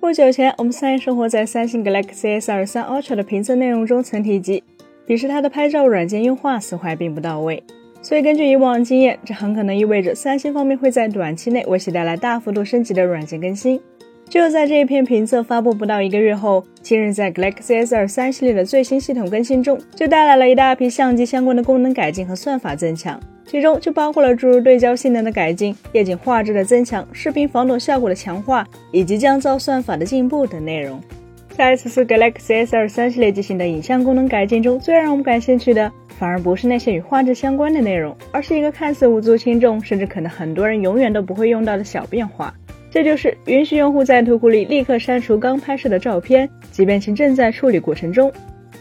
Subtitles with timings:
[0.00, 4.64] 不久前，我们三人生活在三星 Galaxy S23 Ultra 的评测内容中曾提及，
[5.04, 7.62] 彼时它的拍照软件优化似乎还并不到位。
[8.00, 13.78] 所以根据以往经验，这很可能意味着三星方面会在短期内为其带来大幅度升级的软件更新。
[14.26, 23.20] 就在这一篇评测发布不到一个月后，近日在 Galaxy S23 系列的最新系统更新中，就带来了一大批相机相关的功能改进和算法增强。
[23.50, 31.00] 其中就包括了诸如对焦性能的改进、夜景画质的增强、视频防抖效果的强化，以及降噪算法的进步等内容。
[31.48, 42.54] 在此次 Galaxy S23 系列机型的影像功能改进中，最让我们感兴趣的，反而不是那些与画质相关的内容，而是一个看似无足轻重，甚至可能很多人永远都不会用到的小变化。
[42.88, 48.32] 这就是允许用户在图库里立刻删除刚拍摄的照片，即便其正在处理过程中。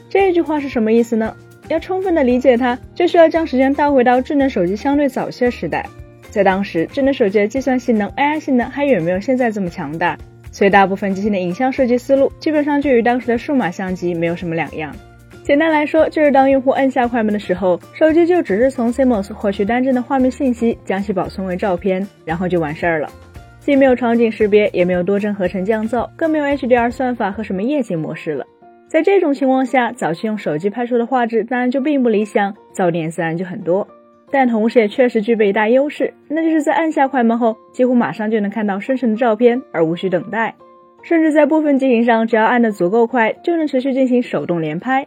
[0.08, 1.36] 这句话是什么意思呢？
[1.70, 5.86] 要充分的理解它，就需要将时间倒回到智能手机相对早些时代。
[6.30, 10.18] 在当时，智能手机的计算性能、AI 性能还远没有现在这么强大，
[10.52, 14.94] 所以大部分机型的影像设计思路基本上就与当时的数码相机没有什么两样。
[15.44, 23.10] 简单来说，就是当用户按下快门的时候，手机就只是从 CMOS 获取单帧的画面信息，将其保存为照片，然后就完事儿了。
[23.60, 28.46] 既没有场景识别，也没有多帧合成降噪，更没有 HDR 算法和什么夜景模式了。
[28.90, 33.88] 在这种情况下，早期用手机拍出的画质当然就并不理想，噪点自然就很多。
[34.32, 40.56] 但同时也确实具备一大优势，那就是在按下快门后，几乎马上就能看到生成的照片，而无需等待。
[41.04, 45.06] 甚至在部分机型上，只要按得足够快，就能持续进行手动连拍。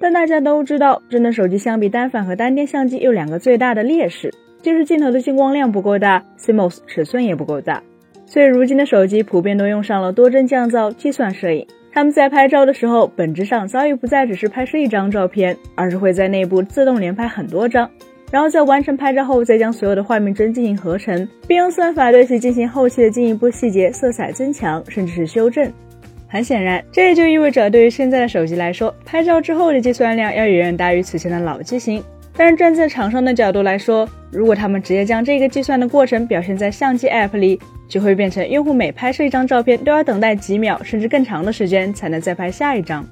[0.00, 7.80] 但大家都知道，智能手机相比单反和单电相机有两个最大的劣势，就是镜头的进光量不够大，CMOS 尺寸也不够大。
[8.26, 11.64] 所以如今的手机普遍都用上了多帧降噪计算摄影。
[11.92, 17.90] 他们在拍照的时候，本质上早已不再只是拍摄一张照片，而是会在内部自动连拍很多张，
[18.30, 25.70] 然后在完成拍照后，再将所有的画面帧进行合成，并用算法对其进行后期的进一步细节、色彩增强，甚至是修正。
[26.28, 32.00] 很显然，这也就意味着对于现在的手机来说，拍照之后的计算量要远远大于此前的老机型。
[32.36, 37.60] 但是站在厂商的角度来说，如果他们直接将这个计算的过程表现在相机 App 里，
[37.90, 43.04] 就会变成用户每拍摄一张照片都要等待几秒甚至更长的时间才能再拍下一张，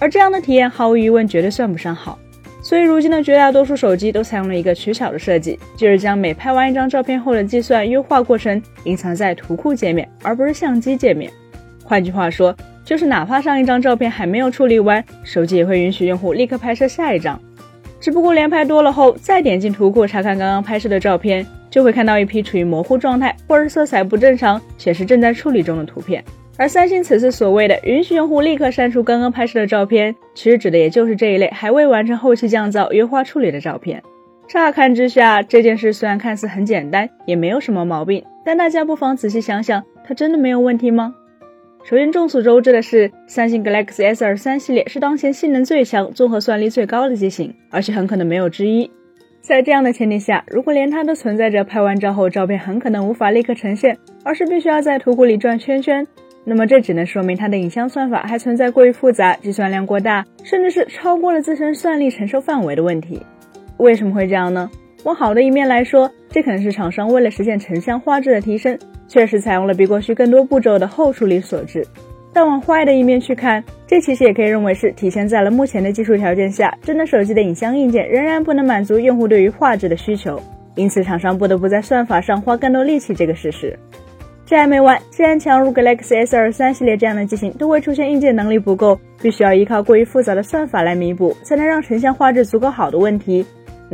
[0.00, 2.18] 而这样的体验毫无疑问绝对算不上好。
[2.62, 11.30] 所以如今的绝大多数手机都采用了一个取巧的设计，就是将每拍完一张照片后的计算优化过程隐藏在图库界面，而不是相机界面。
[11.84, 17.38] 换句话说，就是哪怕上一张照片还没有处理完，手机也会允许用户立刻拍摄下一张。
[18.02, 21.46] 只不过连拍多了后，再点进图库查看刚刚拍摄的照片。
[21.70, 26.22] 就会看到一批处于模糊状态，或者色彩不正常，显示正在处理中的图片。
[26.58, 34.02] 而三星此次所谓的允许用户立刻删除刚刚拍摄的照片，其实指的也就是这一类还未完成后期降噪、优化处理的照片。
[34.46, 41.14] 乍看之下，这件事虽然看似很简单，也没有什么毛病，但大家不妨仔细想想，它真的没有问题吗？
[41.84, 48.88] 首先，众所周知的是，三星 Galaxy S23 系列是当前性能最强、综合算力最高的机型，而且很可能没有之一。
[49.40, 56.06] 在这样的前提下，如果连它都存在着拍完照后照片很可能无法立刻呈现，而是必须要在图库里转圈圈，
[56.44, 63.20] 那么这只能说明它的影像算法还存在过于复杂、计算量过大，甚至是超过了自身算力承受范围的问题。
[63.78, 64.70] 为什么会这样呢？
[65.02, 68.76] 往好的一面来说，这可能是厂商为了实现成像画质的提升，
[69.06, 71.86] 确实采用了比过去更多步骤的后处理所致。
[72.32, 80.40] 但往坏的一面去看，这其实也可以认为是体现在了目前的技术条件下，智能手机的影像硬件仍然不能满足用户对于画质的需求，
[80.74, 83.78] 因此厂商不得不在算法上花更多力气这个事实。
[84.46, 93.44] 这还没完，既然强如 Galaxy S23 系列这样的机型都会出现硬件能力不够，必须要依靠过于复杂的算法来弥补，才能让成像画质足够好的问题，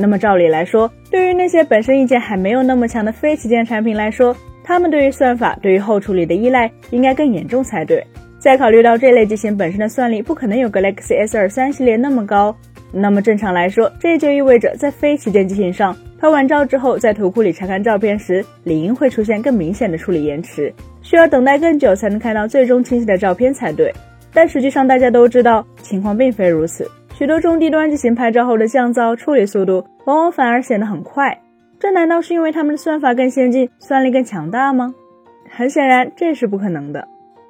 [0.01, 8.07] 那么照理来说，对于那些本身硬件还没有那么强的非旗舰产品来说，他们对于算法、对于后处理的依赖应该更严重才对。
[8.39, 12.57] 再考虑到这类机型本身的算力不可能有 Galaxy S23 系列那么高，
[12.93, 20.73] 那么正常来说，这就意味着在非旗舰机型上拍完照之后，在图库里查看照片时，理应会出现更明显的处理延迟，
[21.03, 23.93] 需要等待更久才能看到最终清晰的照片才对。
[24.33, 26.89] 但实际上，大家都知道情况并非如此，
[27.19, 31.37] 许多中低端机型拍照后的降噪处理速度往往反而显得很快，
[31.77, 34.95] 这难道是因为他们的算法更先进，算力更强大吗？
[35.51, 37.09] 很显然，这是不可能的。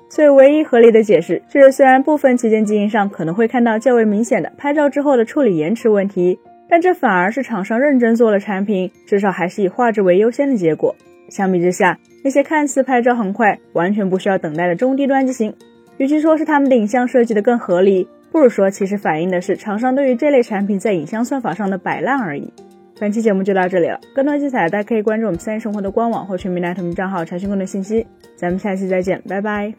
[0.08, 10.96] 所以，唯一合理的解释就是，虽然部分旗舰机型上可能会看到较为明显的拍照之后的处理延迟问题，但这反而是厂商认真做了产品，至少还是以画质为优先的结果。
[11.28, 15.52] 相比之下，那些看似拍照很快、完全不需要等待的中低端机型，
[15.98, 22.52] 与其说是他们的影像设计的更合理，不如说其实反映的是厂商对于这类产品在影像算法上的摆烂而已。
[23.00, 28.06] 本期节目就到这里了，更多精彩大家可以关注我们三生活的官网或全民大同名账号查询更多信息。
[28.36, 29.72] 咱们下期再见，拜拜。